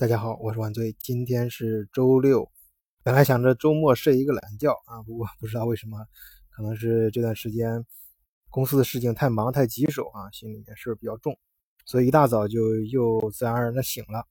[0.00, 0.96] 大家好，我是万醉。
[0.98, 2.50] 今天是周六，
[3.02, 5.98] 本来想着周末睡一个懒觉啊，不过不知道为什么，
[6.48, 7.84] 可能是这段时间
[8.48, 11.38] 公司的事情太忙太棘手啊，心里面事儿比较重，
[11.84, 14.26] 所以一大早就又自然而然的醒了，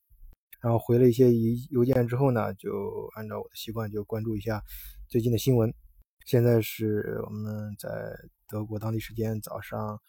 [0.60, 4.63] 然后回了一些邮邮件之后呢，就按照我的习惯就关注一下
[5.08, 5.72] 最近的新闻。
[6.26, 7.88] 现在是我们在
[8.47, 10.01] 德国当地时间早上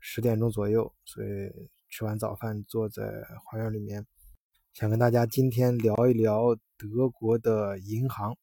[0.00, 1.28] 十点钟左右，所以
[1.90, 3.02] 吃完早饭坐在
[3.44, 4.06] 花园里面。
[4.74, 8.36] 想跟大家今天聊一聊德国的银行。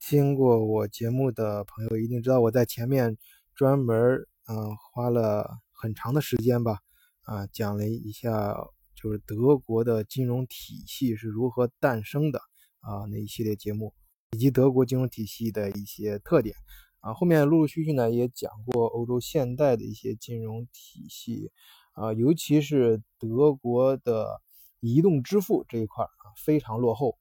[0.00, 3.18] 听过我节目的朋友一定知道，我在前面
[3.54, 6.78] 专门嗯花了很长的时间吧，
[7.20, 8.56] 啊讲了一下
[8.94, 12.38] 就是德国的金融体系是如何诞生的
[12.80, 13.92] 啊那一系列节目，
[14.30, 16.56] 以及德国金融体系的一些特点
[17.00, 17.12] 啊。
[17.12, 21.52] 后面陆陆续续呢也讲过欧洲现代的一些金融体系
[21.92, 24.40] 啊，尤其是德国的。
[24.80, 27.18] 移动支付这一块啊非常落后，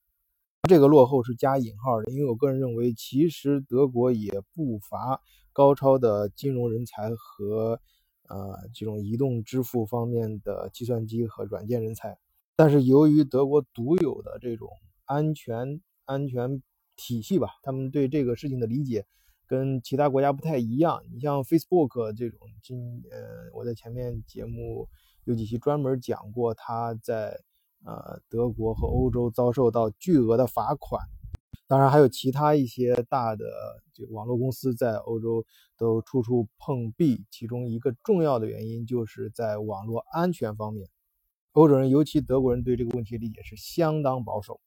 [0.70, 5.22] 这个落后是加引号的，因为我个人认为，其实德国也不乏
[5.54, 7.80] 高超的金融人才和
[8.28, 12.18] 呃这种移动支付方面的计算机和软件人才，
[12.56, 14.70] 但是由于德国独有的这种
[15.06, 16.62] 安全安全
[16.96, 19.06] 体系吧，他们对这个事情的理解
[19.48, 21.02] 跟其他国家不太一样。
[21.12, 24.90] 你像 Facebook 这种，今呃我在前面节目
[25.24, 27.42] 有几期专门讲过，他在
[27.86, 31.02] 呃，德国和欧洲遭受到巨额的罚款，
[31.68, 33.46] 当然还有其他一些大的
[33.94, 35.46] 这个网络公司在欧洲
[35.78, 37.26] 都处处碰壁。
[37.32, 40.90] 其中一个重要的原因就是在网络安全方面，
[41.54, 44.60] 欧洲人尤其德国人对这个问题理解是相当保守。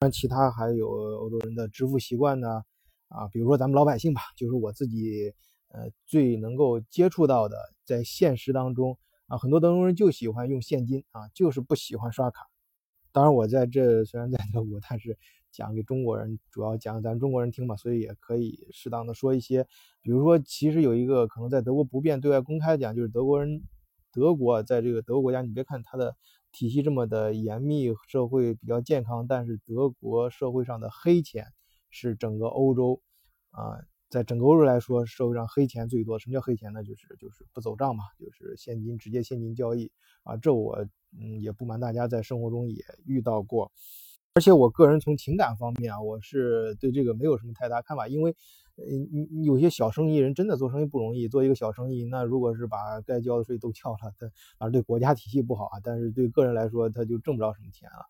[0.00, 2.62] 当然，其他还有欧洲人的支付习惯呢，
[3.08, 5.32] 啊，比如说咱们老百姓吧，就是我自己
[5.68, 8.96] 呃最能够接触到的，在现实当中
[9.28, 12.46] 啊，很多德国人就喜欢用现金啊，就是不喜欢刷卡。
[13.12, 15.18] 当然，我在这虽然在德国，但是
[15.50, 19.66] 讲给中国人，主要讲咱中国人听嘛，所以也可以适当的说一些，
[20.02, 23.62] 比如说，其实有一个可能在德国不便对外公开讲，就是德国人，
[24.12, 26.16] 德国在这个德国国家，你别看它的
[26.52, 31.48] 体系这么的严密，社会比较健康，但是德国社会上的黑钱
[31.90, 33.02] 是整个欧洲
[33.50, 33.80] 啊。
[34.08, 36.18] 在整个欧洲来说，社会上黑钱最多。
[36.18, 36.82] 什么叫黑钱呢？
[36.82, 39.90] 就是就是不走账嘛，就是现金直接现金交易
[40.22, 40.36] 啊。
[40.36, 40.86] 这我
[41.18, 43.70] 嗯也不瞒大家，在生活中也遇到过。
[44.34, 48.34] 而且我个人从情感方面啊，我是对这个没有什么太大看法，因为
[48.76, 58.06] 嗯有些小生意人真的做生意不容易，做一个小生意，那如果是把该交的税都交了，他而对国家体系不好啊，但是对个人来说他就挣不着什么钱了。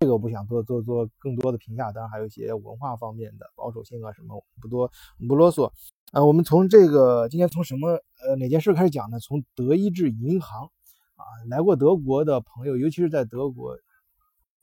[0.00, 4.92] 这个我不想做做做更多的评价，当然还有一些文化方面的保守性啊什么，不多
[5.26, 5.72] 不啰嗦。
[6.12, 7.88] 啊，我们从这个今天从什么
[8.22, 9.18] 呃哪件事开始讲呢？
[9.18, 10.70] 从德意志银行
[11.14, 13.74] 啊，来过德国的朋友，尤其是在德国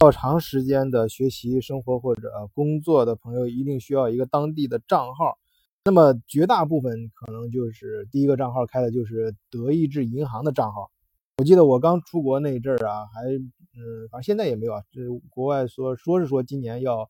[0.01, 5.39] 较长时间的学习生活或者工作的朋友，一定需要一个当地的账号。
[5.85, 10.91] 那么绝大部分可能就是第一个账号开的就是德意志银行的账号。
[11.37, 14.83] 我记得我刚出国那阵儿啊，还嗯，反正现在也没有啊。
[14.91, 15.01] 这
[15.31, 17.09] 国外说说是说今年要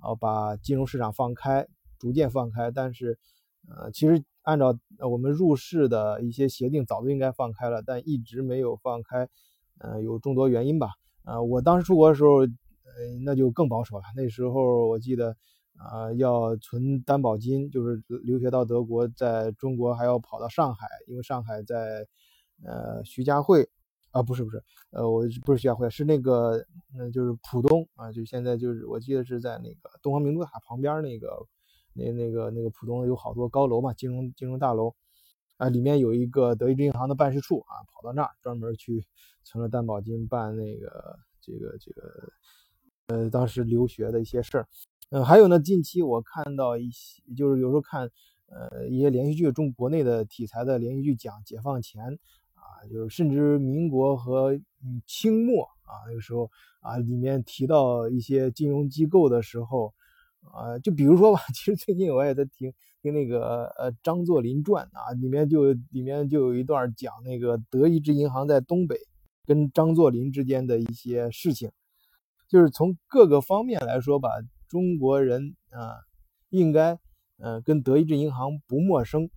[0.00, 2.72] 啊把金融市场放开，逐渐放开。
[2.72, 3.16] 但是
[3.68, 4.76] 呃，其实按照
[5.08, 9.28] 我们入市的一些协定，早就应该放开了，但一直没有放开。
[9.78, 10.88] 呃，有众多原因吧。
[11.24, 12.48] 呃，我当时出国的时候，呃，
[13.24, 14.02] 那就更保守了。
[14.16, 15.36] 那时候我记得
[15.78, 22.08] 啊，要存担保金，就是留学到德国，在中国还要跑到上海，因为上海在。
[22.64, 23.68] 呃，徐家汇
[24.10, 31.46] 啊，不是不是，呃，我不是徐家汇，是那个，那就是浦东啊，就现在就是我记得是在那个东方明珠塔旁边那个，
[31.94, 34.94] 那那个那个浦东有好多高楼嘛，金融金融大楼
[35.58, 39.06] 啊，里面有一个德意志银行的办事处啊，跑到那儿专门去
[39.44, 42.32] 存了担保金，办那个这个这个，
[43.06, 44.68] 呃，当时留学的一些事儿，
[45.10, 48.10] 嗯，还有呢，近期我看到一些，就是有时候看
[48.48, 52.18] 呃一些连续剧，中国内的题材的连续剧讲解放前。
[52.88, 54.52] 就是甚至民国和
[54.82, 59.92] 嗯清末啊那个时候啊，里面提到一些金融机构的时候，
[60.52, 62.72] 啊，就比如说吧， 其实最近我也在听
[63.02, 68.96] 听那个呃张作霖传啊，里面就里面就有一段讲那个德意志银行在东北
[69.44, 71.70] 跟张作霖之间的一些事情，
[72.48, 74.30] 就是从各个方面来说吧，
[74.68, 75.96] 中国人啊
[76.48, 76.98] 应该
[77.38, 79.28] 嗯跟德意志银行不陌生。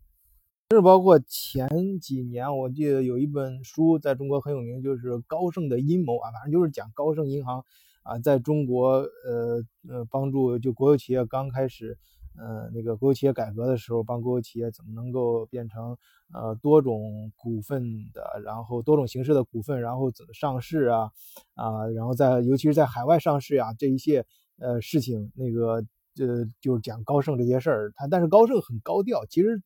[0.74, 7.64] 甚至包括前几年，我记得有一本书在中国很有名，就是高盛的阴谋啊，反正就是讲高盛银行
[8.02, 11.96] 啊，在中国呃呃帮助就国有企业刚开始
[12.36, 15.96] 呃，那个国有企业改革的时候，帮国有企业怎么能够变成
[16.34, 21.12] 呃多种股份的，然后多种形式的股份，然后怎么上市啊
[21.54, 24.26] 啊，然后在尤其是在海外上市呀这一些
[24.58, 25.86] 呃事情，那个
[26.18, 29.62] 呃就是讲高盛这些事儿，他但是高盛很高调，其实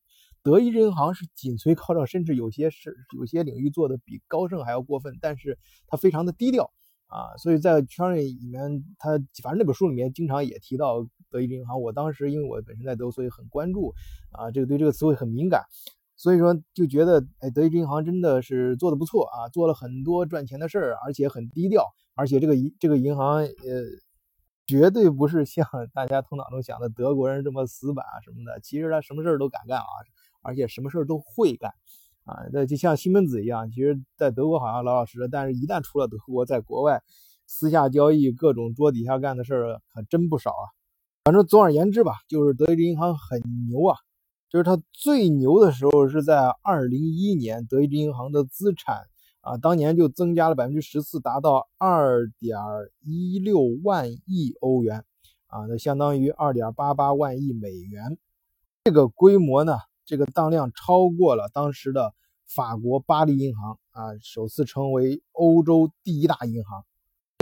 [0.48, 5.60] 德意志银行是紧随高盛，甚至有些是有些领域做的比高盛还要过分，但是
[5.90, 6.72] 它非常的低调。
[7.08, 9.12] 啊，所以在圈里面，他
[9.44, 11.82] 反正那本书里面经常也提到德意志银行。
[11.82, 13.94] 我当时因为我本身在德国，所以很关注
[14.32, 15.64] 啊，这个对这个词汇很敏感，
[16.16, 21.86] 所以说就觉得，哎，德意志银行真的是做的不错啊，做了很多赚钱的事儿，而且很低调，
[22.16, 23.50] 而且这个银这个银行呃，
[24.66, 29.86] 绝对不是像大家头脑中想的德国人这么死板啊什么的，其实他什么事儿都敢干啊，
[30.48, 31.74] 而且什么事儿都会干。
[32.24, 37.02] 啊，那就像西门子一样，其实在德国好像老老实实，但是一旦出了德国，在国外
[37.46, 40.68] 私下交易、各种桌底下干的事儿可真不少啊。
[41.24, 43.96] 反正总而言之吧，就是德意志银行很牛啊，
[44.50, 49.04] 就是它最牛的时候是在二零一一年，德意志银行的资产
[49.40, 52.58] 啊，当年就增加了百分之十四，达到二点
[53.06, 55.06] 一六万亿欧元
[55.48, 58.18] 啊，那相当于二点八八万亿美元，
[58.84, 59.78] 这个规模呢。
[60.08, 62.14] 这个当量超过了当时的
[62.46, 66.86] 法国巴黎银行啊，首次成为欧洲第一大银行，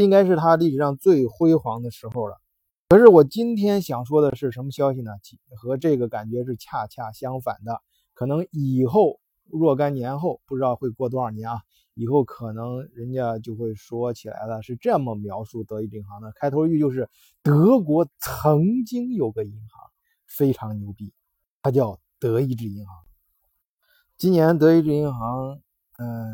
[0.02, 2.42] 应该是它历史上最辉煌的时候了。
[2.90, 5.12] 可是我今天想说的是什么消息呢？
[5.56, 7.82] 和这个感觉是恰恰相反的。
[8.16, 11.62] 可能以后若干年后，不知道会过多少年啊，
[11.94, 17.08] 以后可能人家就会说起来了，是这么描述德意志银行的开头语就是：
[17.44, 19.92] 德国曾经有个银行
[20.26, 21.14] 非常牛逼，
[21.62, 22.00] 它叫。
[22.26, 23.04] 德意志银行，
[24.18, 25.62] 今年德意志银行，
[26.00, 26.34] 嗯，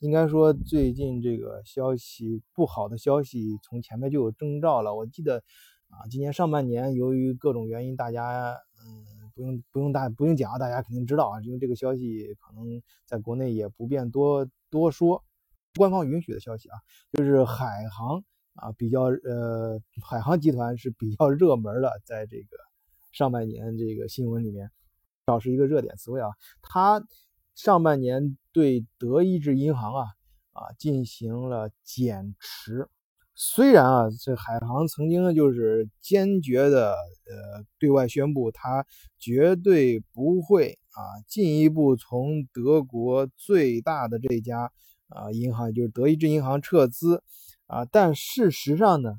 [0.00, 4.96] 应该说最近这个消息不好的消息从前面就有征兆了。
[4.96, 5.44] 我记得
[5.90, 8.52] 啊，今年上半年由于各种原因，大家
[8.84, 15.22] 嗯不用不用大不用讲，大家肯定知道啊，因为这个消息可能在国内也不便多多说，
[15.76, 16.78] 官方允许的消息啊，
[17.12, 18.24] 就是海航
[18.54, 22.56] 啊比较呃海航集团是比较热门的，在这个
[23.12, 24.68] 上半年这个新闻里面。
[25.32, 26.28] 少是一个热点词汇啊，
[26.62, 27.02] 他
[27.54, 30.06] 上半年对德意志银行啊
[30.52, 32.88] 啊进行了减持。
[33.34, 38.84] 虽然啊，这海航曾经就是坚决的呃对外宣布，他
[39.18, 44.72] 绝对不会啊进一步从德国最大的这家
[45.08, 47.22] 啊银行，就是德意志银行撤资
[47.66, 49.14] 啊，但事实上呢，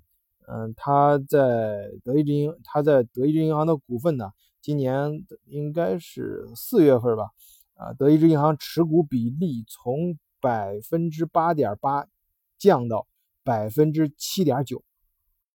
[0.48, 4.32] 嗯，他在德意志银他在德意志银行的股份呢。
[4.70, 7.32] 今年应该是四月份吧，
[7.74, 12.06] 啊，德意志银行持股比例从百分之八点八
[12.60, 13.08] 降到
[13.44, 14.84] 百分之七点九。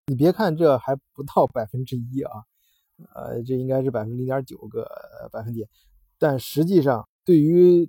[0.06, 2.42] 你别看这还不到百分之一啊，
[3.14, 4.84] 呃，这应该是百分之零点九个
[5.30, 5.68] 百分点，
[6.18, 7.88] 但实际上对于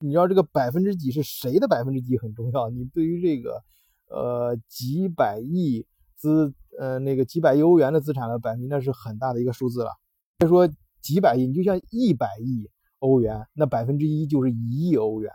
[0.00, 2.70] 你知道这个百分之几是谁的百分之几很重要。
[2.70, 3.62] 你对于这个
[4.06, 5.86] 呃几百亿
[6.16, 9.90] 资呃那个几百亿欧元的资产的百分，那是很大的一个数字了。
[10.38, 10.70] 别说
[11.02, 12.70] 几百亿，你就像一百亿
[13.00, 15.32] 欧元，那百分之一就是一亿欧元，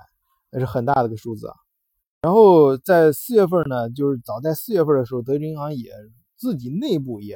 [0.49, 1.53] 那是很大的个数字啊。
[2.21, 5.91] 然后在四月份呢，就是早在四月份的时候，德意志银行也
[6.37, 7.35] 自己内部也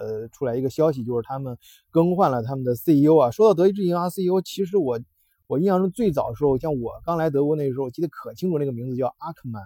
[0.00, 1.56] 呃出来一个消息，就是他们
[1.92, 3.30] 更换了他们的 CEO 啊。
[3.30, 4.98] 说到德意志银行 CEO，其实我
[5.46, 9.62] 我印象中最早的时候，像我刚来德国那时候，我记得可清楚，那个名字叫阿克曼。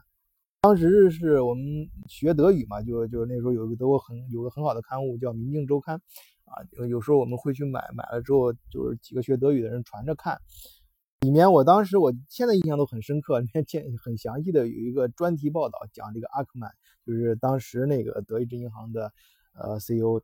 [0.61, 1.65] 当时是我们
[2.09, 5.97] 学德语嘛，就就那时候有一个德国很有个很好的刊物叫《明镜周刊》。
[6.51, 10.39] 啊，有时候我们会去买，买了之后就是几个学德语的人传着看。
[11.21, 16.71] 里面我当时我现在印象都很深刻，里面见很详细的有一个专题报道讲这个阿克曼，
[17.05, 19.13] 就是当时那个德意志银行的
[19.55, 20.23] 呃 CEO，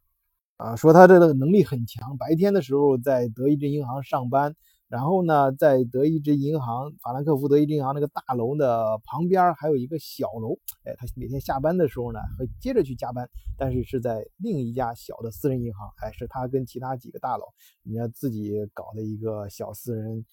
[0.57, 4.55] 啊，说他这个能力很强，白天的时候在德意志银行上班。
[4.95, 17.45] 然后呢，在德意志银行法兰克福德意志银行那个大楼的旁边还有一个小楼，哎，他每天下班的时候呢，会接着去加班，但是是在另一家小的私人银行，哎，是他跟其他几个大佬
[17.83, 20.25] 人家自己搞的一个小私人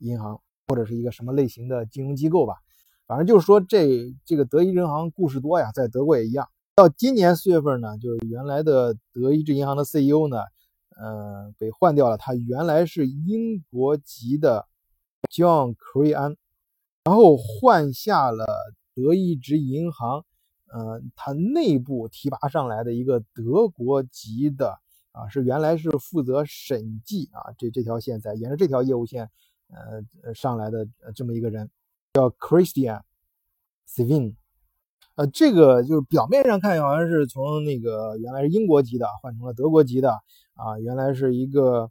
[0.00, 0.38] 银行，
[0.68, 2.56] 或者是一个什么类型的金融机构吧。
[3.06, 6.46] 反正就是说，这这个德意志银行故事多呀，在德国也一样。
[6.74, 10.36] 到今年四月份呢，就是原来的德意志银行的 CEO 呢。
[11.00, 12.16] 嗯，被换掉了。
[12.16, 14.66] 他原来是英国籍的
[15.30, 16.36] John c r e a n
[17.04, 18.46] 然后换下了
[18.94, 20.24] 德意志银行。
[20.74, 24.78] 嗯，他内部提拔上来的一个德国籍的
[25.12, 29.30] 啊，是原来是负责审计啊，这这条线在沿着这条业务线
[29.68, 31.70] 呃上来的这么一个人，
[32.14, 33.02] 叫 Christian
[33.86, 34.36] Svin。
[35.14, 40.10] 呃，这个就是表面上看好像是从那个原来是英国籍的换成了德国籍的
[40.54, 41.90] 啊，原来是一个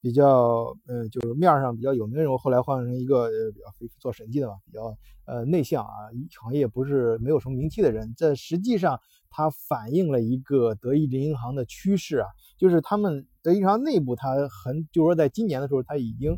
[0.00, 4.96] 比较呃就是面上比较有名的人，后来换成一个比较做审计的嘛，比较
[5.26, 8.12] 呃内向啊，行业不是没有什么名气的人。
[8.16, 8.98] 这实际上
[9.30, 12.26] 它反映了一个德意志银行的趋势啊，
[12.58, 16.36] 就是他们德意志银行内部它很就是说在今年的时候他已经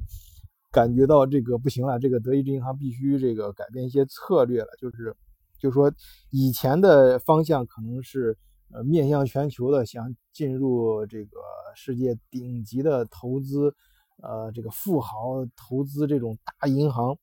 [0.70, 5.16] 感觉到这个不行了，这个德意志银行必须这个改变一些策略了，就是。
[5.58, 5.92] 就是说，
[6.30, 8.38] 以前的方向可能是
[8.72, 11.40] 呃面向全球的，想进入这个
[11.74, 13.74] 世界顶级的投资，
[14.22, 17.18] 呃，这个富豪投资这种大银行，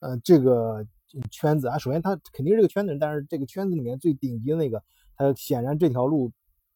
[0.00, 0.86] 呃，这个
[1.30, 4.82] 圈子啊，首先它肯定是这个圈子，但是这个圈子里面最顶级的那个，
[5.16, 6.30] 它显然这条路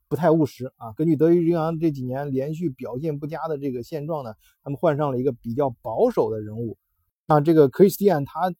[0.08, 0.92] 不太务实啊。
[0.94, 4.32] 根据德意志银行这几年连续表现不佳的这个现状呢，
[4.62, 6.78] 他们换上了一个比较保守的人物，
[7.26, 8.52] 啊，这个克里斯蒂安他。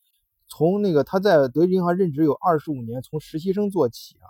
[0.47, 4.29] 从那个他在德意志银行任职有二十五年，从实习生做起啊，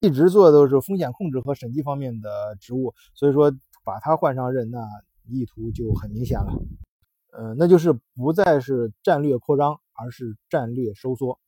[0.00, 3.52] 一直做的都是风险控制和审计方面的职务，所以说
[3.84, 4.78] 把他换上任，那
[5.28, 6.52] 意图就很明显了，
[7.32, 11.38] 呃，那就是不再是战略扩张，而是战略收缩。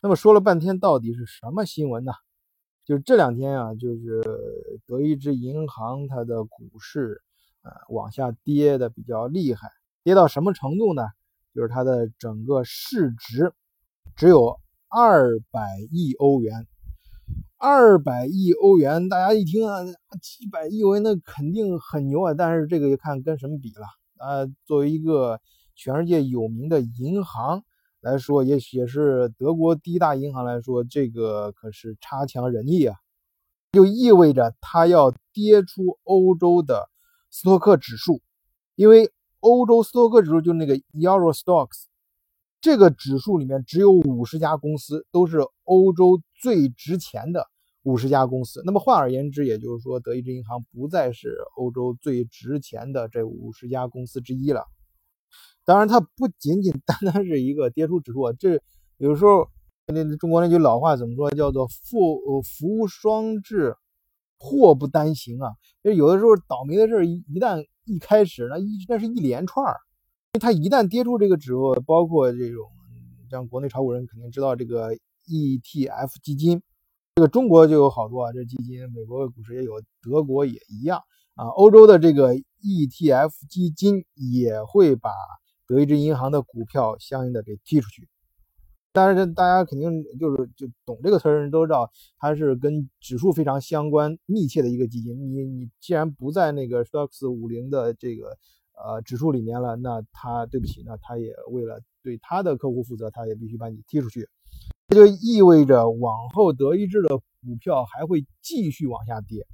[0.00, 2.12] 那么说了半天，到底是什么新闻呢？
[2.84, 4.22] 就是这两天啊，就是
[4.86, 7.22] 德意志银行它的股市
[7.62, 9.70] 呃往下跌的比较厉害，
[10.02, 11.02] 跌到什么程度呢？
[11.54, 13.52] 就是它的整个市值
[14.16, 14.58] 只有
[14.88, 16.66] 二百亿欧元，
[17.56, 19.84] 二百亿欧元，大家一听啊，
[20.20, 22.34] 几百亿欧元那肯定很牛啊。
[22.34, 23.86] 但是这个就看跟什么比了
[24.18, 24.44] 啊。
[24.66, 25.40] 作为一个
[25.76, 27.62] 全世界有名的银行
[28.00, 32.96] 来说，也许也是德国第一大银行来说，这个可是差强人意啊。
[33.70, 36.88] 就意味着它要跌出欧洲的
[37.30, 38.20] 斯托克指数，
[38.74, 39.12] 因为。
[39.44, 41.84] 欧洲斯托克指数就是那个 Euro Stocks，
[42.62, 47.46] 这个指数里面只有五十家公司，都是欧洲最值钱的
[47.82, 48.62] 五十家公司。
[48.64, 54.64] 那么换而言之，也就是说，德意志银行不再是欧洲最值钱的这五十家公司之一了。
[55.66, 58.62] 当然，它不仅仅单单是一个跌出指数啊，这
[58.96, 59.46] 有时候
[59.88, 61.30] 那中国那句老话怎么说？
[61.32, 63.76] 叫做“富呃福无双至，
[64.38, 65.52] 祸不单行”啊。
[65.82, 67.62] 就有的时候倒霉的事一一旦。
[67.84, 69.76] 一开始那一那是一连串儿，
[70.32, 72.66] 因为它一旦跌出这个指数，包括这种
[73.30, 74.90] 像国内炒股人肯定知道这个
[75.26, 76.62] ETF 基金，
[77.16, 81.02] 这个中国就有好多啊，这基金美国股市也有，德国也一样
[81.34, 85.10] 啊，欧洲的这个 ETF 基金也会把
[85.66, 88.08] 德意志银行的股票相应的给踢出去。
[88.94, 95.18] 但是大家肯定就是就懂这个词儿人都知道，它是跟指数非常相关密切的一个基金。
[95.18, 98.38] 你你既然不在那个 STOXX 五零的这个
[98.72, 104.28] 呃指数里面了，那它对不起，那它也为了对它的客户负责，它也必须把你踢出去。
[104.86, 109.44] 这就意味着往后德意志的股票还会继续往下跌。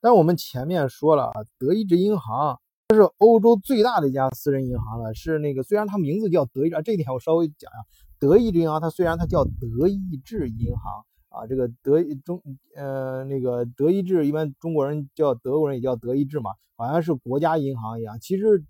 [0.00, 2.58] 但我们前面说了啊，德意志银行
[2.88, 7.84] 它是欧洲最大的一家私人银行了，是那个虽然它名字叫德意志，这一点我稍微讲一下。
[8.20, 12.42] 德意志银行，它虽然它叫德意志银行啊，这个德中
[12.76, 18.18] 呃那个德意志，一般中国人叫德国人也叫德意志嘛，好像是国家银行一样。
[18.20, 18.62] 其实，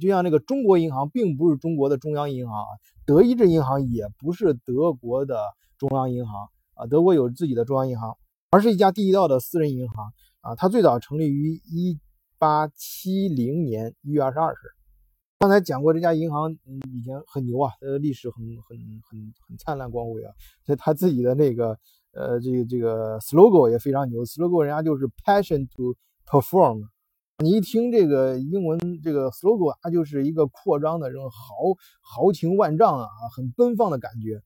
[0.00, 2.68] 就像那个中国银行，并不是中国的中央银行啊，
[3.04, 5.38] 德意志银行也不是德国的
[5.76, 8.16] 中央银行啊，德国有自己的中央银行，
[8.50, 10.54] 而是一家地道的私人银行啊。
[10.54, 12.00] 它最早成立于一
[12.38, 14.75] 八七零年一月二十二日。
[15.38, 16.50] 刚才讲过这家银行，
[16.90, 20.32] 以前很牛啊，呃，历史很很很很灿烂光辉啊。
[20.64, 21.78] 所以他自己的那个，
[22.12, 25.94] 呃，这个这个 slogan 也非常牛，slogan 人家就是 passion to
[26.26, 26.88] perform。
[27.44, 34.42] 你一听这个英文这个 slogan，它就是一个扩张的这种豪豪情万丈啊，很奔放的感觉。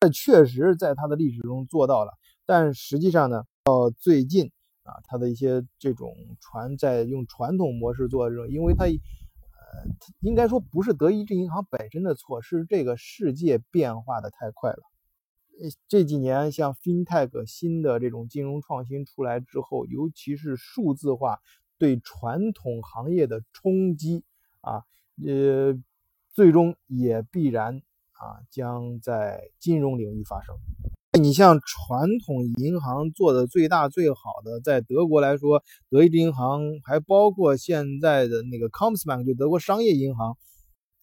[0.00, 2.10] 这确实在它的历史中做到了，
[2.44, 4.50] 但实际上呢，到最近
[4.82, 8.86] 啊，它的一些这种传在用传统模式做这种，因为它。
[10.20, 14.82] 应该说不是德意志银行本身的错，是这个世界变化的太快了。
[15.86, 21.40] 这几年像 FinTech 新的这种金融创新出来之后，尤其是数字化
[21.78, 24.24] 对传统行业的冲击
[24.60, 24.82] 啊，
[25.24, 25.80] 呃，
[26.30, 30.56] 最终也必然啊将在金融领域发生。
[31.20, 40.36] 你像传统银行做的最大最好的，在德国来说，德意志银行还包括现在的那个 Commerzbank，就德国商业银行，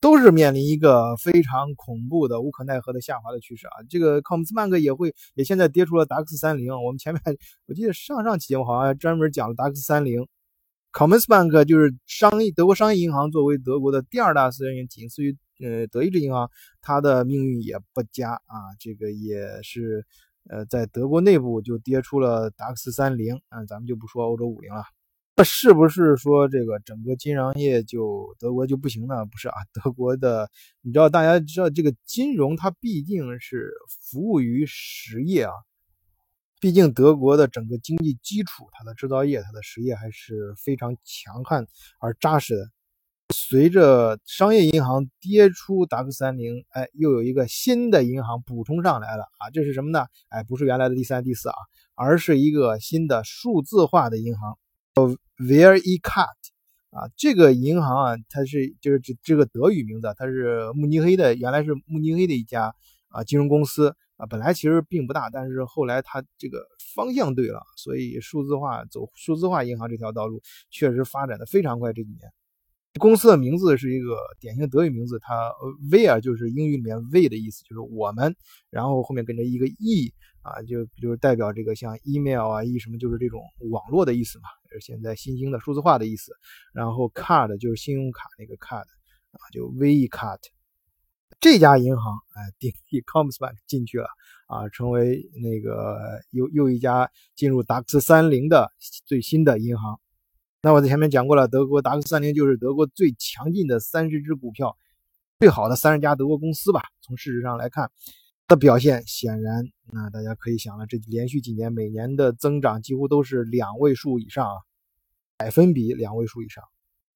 [0.02, 3.72] 都是面临一个非常恐怖的、无可奈何的下滑的趋势啊。
[3.90, 6.74] 这个 Commerzbank 也会也现在跌出了 DAX 三零。
[6.84, 7.22] 我们前面
[7.68, 10.28] 我记得上上期节目好像专门讲了 DAX 三零
[10.92, 15.38] ，Commerzbank 就是商业德国商业银行，作为德国的第二大私人银行，仅次于。
[15.62, 16.50] 呃，德意志银行
[16.82, 20.06] 它的命运也不佳啊，这个也是
[20.50, 24.84] 呃，在德国内部就跌出了达克斯三零，嗯，咱们就不说欧洲五零了。
[25.38, 29.26] 那是不是说这个整个金融业就德国就不行呢？
[29.26, 30.50] 不是啊，德国的，
[30.82, 35.54] 你知道，大家知道这个金融它毕竟是服务于实业啊，
[36.60, 41.66] 毕竟德国的整个经济基础，它的制造业、它的实业还是非常强悍
[42.00, 42.70] 而扎实的。
[43.32, 50.06] 随着商业银行跌出达克三零，哎，又有一个新的银行补充上来了啊，这是什么呢？
[50.30, 51.56] 哎，不是原来的第三、第四啊，
[51.96, 54.58] 而是一个新的数字化的银行。
[54.94, 56.28] Where e cut
[56.92, 62.76] 啊，这个银行啊，它是就是这这个德语名字，它是慕尼黑的，原来是慕尼黑的一家
[63.08, 71.94] 啊金融公司啊，本来其实并不大，但是后来它这个方向对了，所以数字化走数字化银行这条道路确实发展的非常快。
[71.94, 72.32] 这几年，
[73.00, 75.52] 公司的名字是一个典型德语名字，它
[75.90, 78.36] Where 就是英语里面 We 的意思，就是我们，
[78.70, 80.14] 然后后面跟着一个 E。
[80.44, 86.32] 啊，就就是代表这个像 email 啊，e 什么就是这种网络的意思嘛，是现在新兴的数字化的意思。
[86.74, 90.40] 然后 card 就是信用卡那个 card 啊，就 V card。
[91.40, 94.08] 这家银行哎，顶替 Commerzbank 进去了
[94.48, 96.00] 啊，成为那个
[96.32, 98.72] 又又一家进入达克斯三零的
[99.06, 100.00] 最新的银行。
[100.62, 104.78] 那我在前面讲过了，德国达克斯三零就是德国最强劲的三十只股票，
[105.40, 106.82] 最好的三十家德国公司吧。
[107.02, 107.92] 从事实上来看。
[108.48, 109.64] 的表现显然，
[109.94, 114.58] 那大家可以想了，这连续几年每年的增长几乎都是两位数以上啊，
[115.38, 116.62] 百分比两位数以上，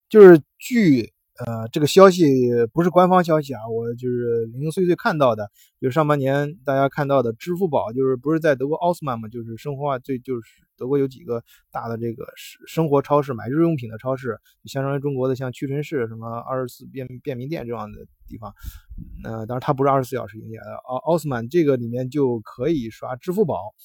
[0.07, 1.14] 就是据。
[1.37, 2.23] 呃，这个消息
[2.71, 5.51] 不是官方消息啊，我就是零零碎碎看到的。
[5.81, 10.41] 就上半年大家看到的，支付宝就是不是在德国奥斯曼嘛，就是生活化最就是
[10.77, 12.25] 德国有几个大的这个
[12.67, 18.53] 生活超市，买日用品的超市，就相当于中国的像屈臣氏、什么二十四便便民店这样的地方。
[19.21, 23.75] 那当然它不是二十四小时营业的，奥奥斯曼这个里面就可以刷支付宝。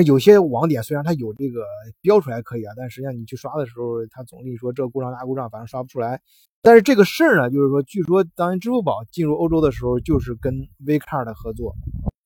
[0.00, 1.66] 有些网点虽然它有这个
[2.00, 6.18] 标出来可以啊，但实际上你去刷的时候，它总跟你说这故障那故障，反正刷不出来。
[6.62, 11.74] 但是这个事儿呢，就是说，据说当年支付宝进入欧洲的时候，就是跟 V Card 合作。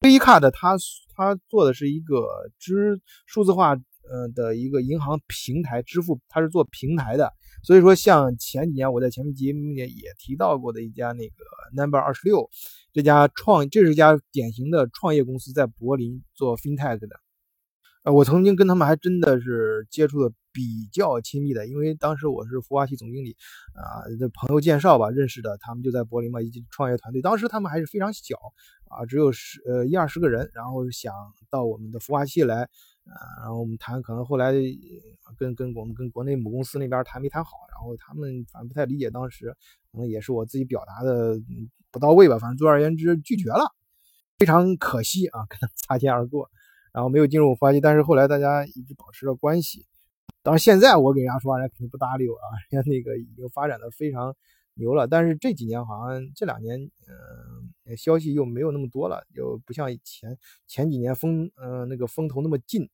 [0.03, 0.77] V Card 它
[1.17, 7.33] 它做的是一个支数字化呃的一个银行平台支付，它是做平台的。
[7.65, 11.35] 所以说，像前几年我在前面节目也也提到过的一家那个
[11.75, 12.49] Number 二十六
[12.93, 17.26] 这家创，这是一家典型的创业公司，在柏林做 FinTech 的。
[18.13, 23.37] 我曾经跟他们还真的是接触的比较亲密的，因为当时我是孵化器总经理，
[23.75, 27.21] 啊，的朋友介绍吧认识的，他们就在柏林嘛，一起创业团队。
[27.21, 28.37] 当时他们还是非常小，
[28.89, 31.13] 啊，只有十呃一二十个人，然后想
[31.51, 34.53] 到我们的孵化器来，啊，然后我们谈，可能后来
[35.37, 39.57] 跟跟我们跟国内母公司那边谈没谈好，然后他们反正不太理解当时，
[39.91, 41.35] 可能也是我自己表达的
[41.91, 43.75] 不到位吧，反正总而言之拒绝了，
[44.39, 46.49] 非常可惜啊，跟他擦肩而过。
[46.97, 49.85] 然后没有进入发起，但是后来大家一直保持着关系。
[50.43, 54.35] 当然现在我给人家说话，人家肯定不搭理我啊， 人家那个已经发展的非常
[54.77, 55.07] 牛了。
[55.07, 56.81] 但是这几年好像这两年，
[57.85, 62.89] 嗯，消息又没有那么多了，就不像以前前几年风，嗯，那个风头那么劲。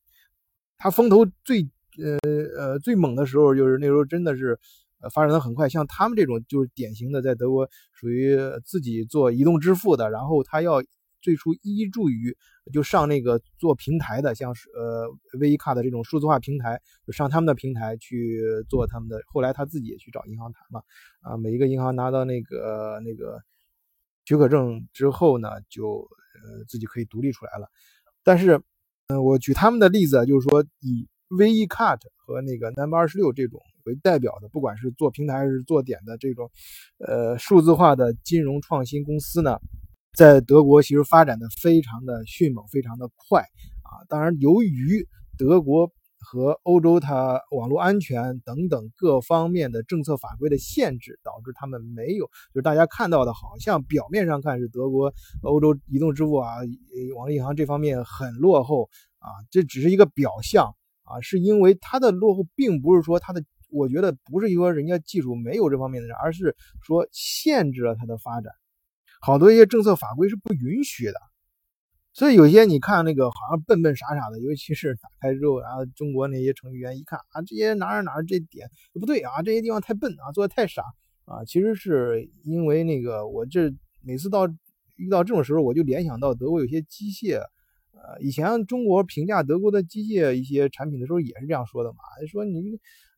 [0.77, 1.61] 它风头最，
[1.97, 2.19] 呃
[2.57, 4.59] 呃最猛的时候，就是那时候真的是，
[4.99, 5.69] 呃，发展的很快。
[5.69, 10.83] 像他们这种就是典型的在德国属于自己做移动支付的，然后他要。
[11.23, 12.37] 最初依助于
[12.71, 15.07] 就上那个做平台的，像是呃
[15.39, 19.21] V 卡的这种数字化平台，就上他们的平台去做他们的。
[19.25, 20.81] 后来他自己也去找银行谈嘛，
[21.21, 23.41] 啊，每一个银行拿到那个那个
[24.25, 26.07] 许可证之后呢，就
[26.43, 27.67] 呃自己可以独立出来了。
[28.21, 28.61] 但是，
[29.07, 36.51] 嗯，我举他们的例子，就是说以 V Cut 和那个 Number 二十六这种为代表的，不管是做平台还是做点的这种
[36.99, 39.59] 呃数字化的金融创新公司呢。
[40.15, 43.41] 在德国其实发展的非常的迅猛，非常的快
[43.81, 44.05] 啊！
[44.07, 45.07] 当然，由于
[45.39, 56.57] 德国和欧洲它网络安全等等各方面的政策法规的限制，导致他们没有，就是大家看到的，好像表面上看是德国、欧洲移动支付啊、
[57.15, 68.53] 网络银行这方面很落后啊，这只是一个表象啊，是因为它的落后并不是说它的，我觉得不是说人家技术没有这方面的人，而是说限制了它的发展。
[69.21, 71.13] 好多一些政策法规是不允许的，
[72.13, 80.83] 所以有些你看那个好像笨笨傻傻的，尤其是打开之后，然后中国那些程序员一看啊，这些哪儿哪儿这点不对啊，这些地方太笨啊，做的太傻
[81.25, 81.43] 啊。
[81.45, 84.47] 其实是因为那个我这每次到
[84.97, 87.39] 遇到这种时候，我就联想到德国有些机械，
[87.93, 91.97] 呃，以前中国评价德国的机械一些产品的时候也是这样说的嘛，
[92.29, 92.61] 说你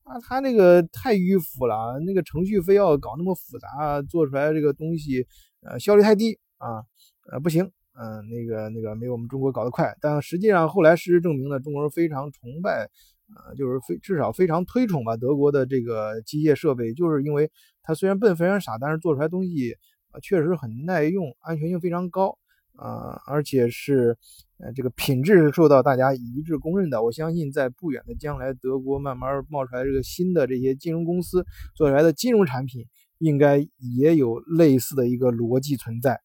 [0.04, 5.26] 啊，他那个太迂腐了，那个程序非要搞那么复杂，做出来这个东西。
[5.68, 6.84] 呃，效率太低啊，
[7.32, 9.96] 呃，不行嗯，那个那个没有我们中国搞得快。
[10.00, 12.90] 但实际上后来事实证明呢，中国人非常崇拜，
[13.36, 17.52] 呃，就是非至少非常推崇吧德国的这个机械设备，就是因为
[17.82, 19.76] 它虽然笨非常傻，但是做出来东西
[20.22, 22.38] 确实很耐用，安全性非常高。
[22.78, 24.18] 啊，而且是，
[24.58, 27.02] 呃，这个品质是受到大家一致公认的。
[27.02, 32.86] 我相信，在不远的将来，德国慢慢冒出来这个新的这些金融公司做出来的金融产品，
[33.20, 36.20] 应该也有类似的一个逻辑存在。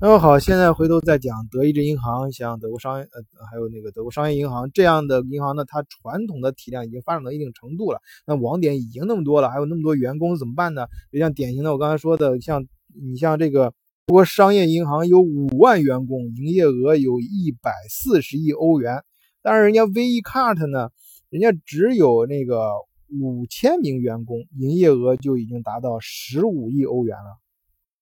[0.00, 10.86] 那么好，现在回头再讲德意志银行，像德国商业，呃，还有那个德国商业银行这样的银行呢，它传统的体量已经发展到一定程度了，那网点已经那么多了，还有那么多员工怎么办呢？
[11.12, 13.72] 就像典型的我刚才说的，像你像这个。
[14.06, 19.02] 德国商业银行有五万员工，营业额有一百四十亿欧元，
[19.42, 20.88] 但是人家 V E Cart 呢，
[21.28, 22.70] 人家只有那个
[23.10, 27.38] 五千名员工，营业额就已经达到十五亿欧元了。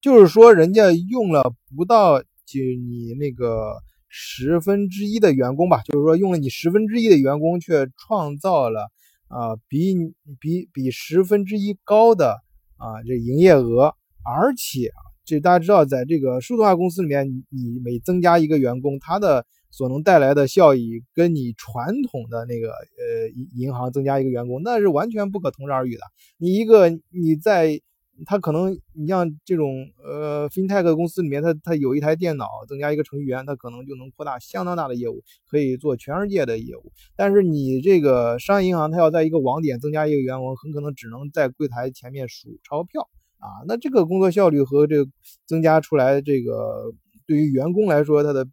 [0.01, 3.75] 就是说，人家用了不到就你那个
[4.09, 8.91] 十分之一的员工吧，就是说用了你十分之一的员工，却创造了
[9.29, 9.95] 啊比
[10.41, 12.41] 比比十分之一高的
[12.77, 14.91] 啊这营业额，而且。
[15.29, 26.03] 这大家知道，在这个数字化公司里面，你每增加一个员工，他的所能带来的效益，跟你传统的那个呃银行增加一个员工，那是完全不可同日而语的。
[26.39, 27.81] 你一个你在
[28.25, 36.93] 他可能你像这种呃 FinTech 公司里面，他他有一台电脑，增加一个程序员，他可能就能扩大相当大的业务，可以做全世界的业务。
[37.15, 43.09] 但是你这个商业银行，它要在一个网点增加一个员工，很可能只能在柜台前面数钞票。
[43.39, 45.11] 啊，那这个工作效率和这个
[45.47, 46.91] 增加出来这个
[47.27, 48.47] 对于员工来说，它的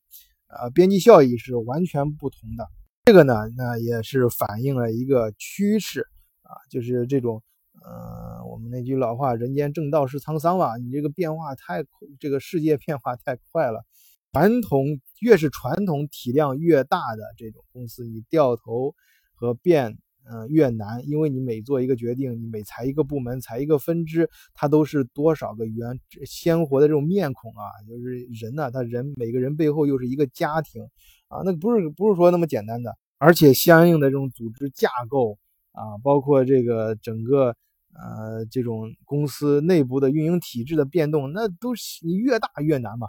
[0.57, 2.67] 啊边际效益是完全不同的。
[3.05, 6.07] 这个呢，那也是反映了一个趋势
[6.43, 7.41] 啊，就是这种
[7.81, 11.83] 呃，我们那句老话“人间正道是沧桑”吧，你这个变化太，
[12.19, 13.83] 这个世界变化太快了。
[14.31, 14.85] 传统
[15.19, 18.95] 越是传统体量越大的这种公司，你掉头
[19.35, 19.97] 和变。
[20.31, 30.81] 嗯，越难，因为你每做一个决定，你每裁一个部门、裁一个分支，它都是多少个原鲜活的这种面孔啊，就是人呢，他人每个人背后又是一个家庭
[31.27, 35.37] 啊，那不是不是说那么简单的，而且相应的这种组织架构
[35.73, 37.55] 啊，包括这个整个
[37.93, 43.07] 呃这种公司内部的运营体制的变动，那都是你越大越难嘛，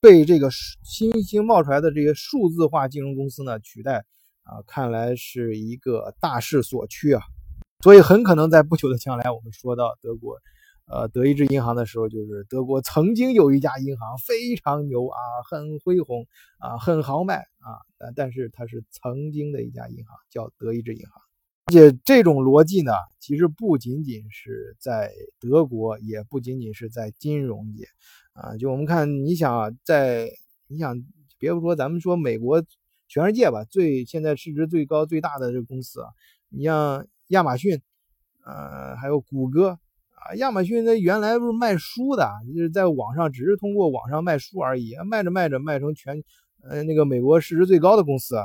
[0.00, 0.48] 被这个
[0.82, 4.02] 新兴冒出来的这些数字化金融公司呢取代。
[4.46, 7.20] 啊，看来是一个大势所趋啊，
[7.82, 10.38] 所以很可能在不久的将来，我们说到德国，
[10.86, 15.18] 呃，德意志银行的时候，就是德国曾经有一家银行非常牛啊，
[15.50, 16.24] 很恢宏
[16.58, 17.82] 啊，很豪迈啊，
[18.14, 21.20] 但是它是曾经的一家银行，叫德意志银行。
[21.64, 27.88] 而且这种逻辑呢，其实不仅仅是在德国，也不仅仅是在金融界
[28.32, 30.30] 啊，就我们看，你想在，
[30.68, 31.02] 你想
[31.36, 32.62] 别不说咱们说美国。
[33.08, 36.08] 全世界吧，最现在市值最高最大的这个公司啊，
[36.48, 37.80] 你像亚马逊，
[38.44, 39.78] 呃，还有谷歌
[40.10, 40.34] 啊。
[40.36, 46.20] 亚马逊那原来不是卖书的，就是在网上只是通过网上卖书而已，卖着卖着卖成全，
[46.68, 48.44] 呃，那个美国市值最高的公司，啊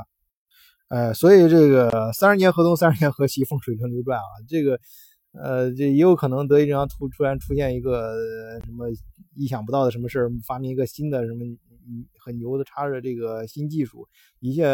[0.88, 4.78] 呃，所以这个三十年河东，三十年河西，风水轮流转啊，这个，
[5.32, 8.14] 呃，这也有可能德意志突突然出现一个
[8.64, 8.86] 什么
[9.34, 11.44] 意想不到的什么事儿，发明一个新的什么。
[11.86, 14.08] 嗯，很牛的，插着这个新技术，
[14.40, 14.64] 一下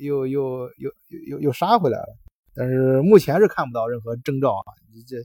[0.00, 0.90] 又又又
[1.28, 2.18] 又又杀回来了。
[2.54, 4.68] 但是目前是看不到任何征兆啊。
[5.06, 5.16] 这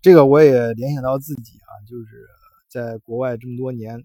[0.00, 2.26] 这个我也联想到自己啊，就是
[2.68, 3.98] 在国外这么多年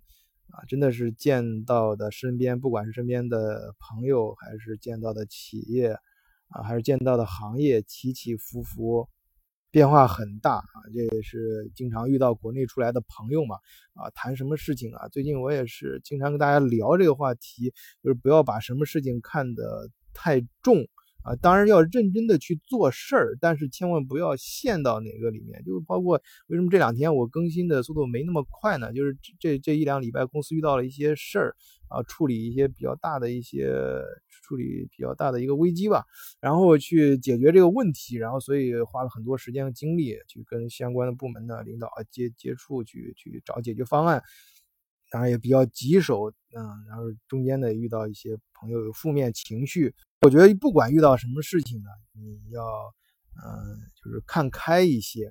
[0.51, 5.97] 啊，真的是见到的身边，不管是身边的朋友，还是见到的企业
[6.47, 9.07] 啊，还是见到的行业，起起伏伏。
[9.71, 13.55] 变化很大啊，这也是经常遇到国内出来的朋友嘛，
[13.93, 15.07] 啊，谈什么事情啊？
[15.09, 20.87] 最近我也是经常跟大家聊这个话题，就是不要把什么事情看得太重。
[21.21, 25.61] 啊，当然要认真的去做事儿，但是千万不要陷到哪个里面。
[25.65, 28.93] 就包括为什么这两天我更新的速度没那么快呢？
[28.93, 31.55] 就是这这一两礼拜公司遇到了一些事儿
[31.89, 33.69] 啊，处理一些比较大的一些
[34.49, 36.03] 处理比较大的一个危机吧，
[36.41, 44.23] 然后去解决这个问题，然后所以花了很多时间和精力去跟相关的部门的领导接接触，去去找解决方案。
[45.11, 49.93] 当然也比较棘手，嗯，然后中间呢遇到一些朋友有负面情绪。
[50.21, 52.61] 我觉得不管遇到什么事情呢，你要，
[53.43, 55.29] 嗯，就是看开一些，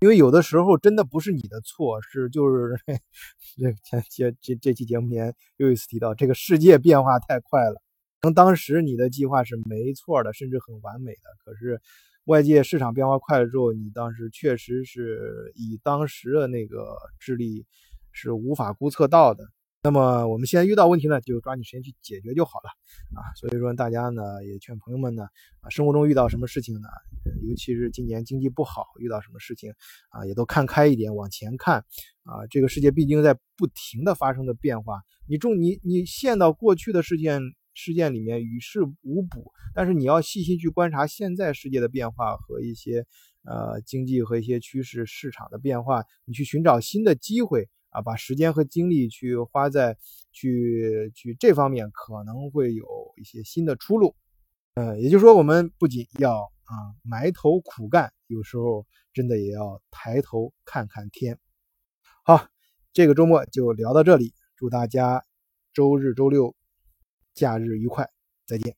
[0.00, 2.78] 因为有的时候真的不是你的错，是就是
[3.84, 7.80] 这这这这期节目里面又一次提到，这个世界变化太快了。
[8.20, 11.80] 可能当时你的计划是没错的，甚至很完美的，可是
[12.24, 17.66] 外界市场变化快了之后，你当时确实是以当时的那个智力
[18.12, 19.44] 是无法估测到的。
[19.82, 22.70] 那么我们现在遇到问题呢，就抓紧时间去解决就好了
[23.14, 23.22] 啊。
[23.36, 25.28] 所以说大家呢也劝朋友们呢
[25.60, 26.88] 啊，生活中遇到什么事情呢，
[27.48, 29.72] 尤其是今年经济不好，遇到什么事情
[30.08, 31.84] 啊，也都看开一点，往前看
[32.24, 32.44] 啊。
[32.50, 37.40] 这个世界毕竟在不停的发生的变化，你重你你陷到过去的事件
[37.76, 43.06] 事件里面与世无补，但是你要细心去观察现在世界的变化和一些
[43.44, 47.68] 呃经济和一些趋势市场的变化，你去寻找新的机会。
[47.90, 49.96] 啊，把时间和精力去花在
[50.30, 52.84] 去去这方面，可能会有
[53.16, 54.14] 一些新的出路。
[54.74, 61.38] 呃，也就是说，我们不仅要啊埋头苦干，有时候真的也要抬头看看天。
[62.22, 62.48] 好，
[62.92, 65.24] 这个周末就聊到这里，祝大家
[65.72, 66.55] 周日、周六
[67.36, 68.10] 假日愉快，
[68.46, 68.74] 再见。